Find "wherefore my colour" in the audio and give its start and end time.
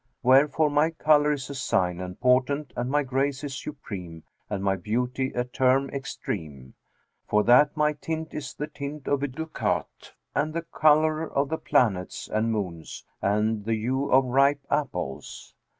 0.23-1.31